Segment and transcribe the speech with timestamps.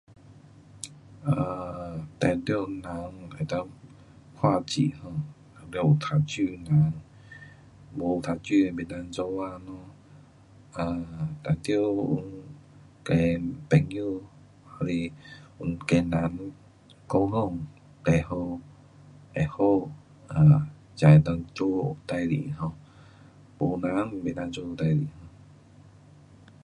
[1.37, 2.93] a...te tiu na
[3.41, 3.67] e dan
[4.37, 5.11] kua ji ho,
[5.73, 6.47] diu ta ju.
[7.97, 9.79] bo ta ju beu dan zou ang lo.
[11.43, 11.83] da diu
[13.07, 14.09] gen ben u,
[14.71, 14.99] ha li
[15.57, 16.33] wu gen nan
[17.11, 17.57] gou tong
[18.05, 18.41] tei ho,
[19.41, 19.69] eh ho
[20.99, 21.79] jia e ho zuo
[22.09, 22.41] dai li,
[23.57, 25.07] bo nan bei dan zou dai li